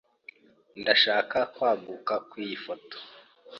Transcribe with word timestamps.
Ndashaka 0.81 1.37
kwaguka 1.53 2.13
kwiyi 2.29 2.57
foto. 2.65 2.97